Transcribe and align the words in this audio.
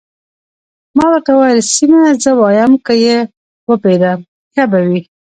ما 0.95 1.05
ورته 1.11 1.31
وویل: 1.33 1.59
سیمه، 1.73 2.01
زه 2.23 2.31
وایم 2.39 2.73
که 2.85 2.93
يې 3.05 3.17
وپېرم، 3.67 4.19
ښه 4.53 4.63
به 4.71 4.79
وي. 4.87 5.01